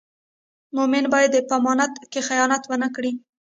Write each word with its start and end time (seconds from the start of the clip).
مومن 0.75 1.03
باید 1.13 1.31
په 1.49 1.53
امانت 1.59 1.93
کې 2.11 2.19
خیانت 2.27 2.63
و 2.67 2.73
نه 2.83 2.89
کړي. 2.95 3.11